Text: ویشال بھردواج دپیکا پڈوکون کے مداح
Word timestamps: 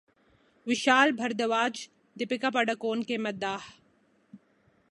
ویشال 0.67 1.11
بھردواج 1.11 1.87
دپیکا 2.15 2.49
پڈوکون 2.53 3.03
کے 3.03 3.17
مداح 3.17 3.69